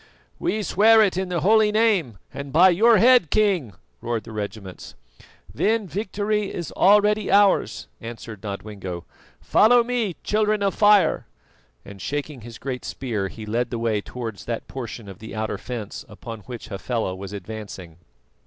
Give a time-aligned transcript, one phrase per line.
[0.39, 4.95] "We swear it in the holy Name, and by your head, King," roared the regiments.
[5.53, 9.05] "Then victory is already ours," answered Nodwengo.
[9.41, 11.27] "Follow me, Children of Fire!"
[11.85, 15.59] and shaking his great spear, he led the way towards that portion of the outer
[15.59, 17.97] fence upon which Hafela was advancing.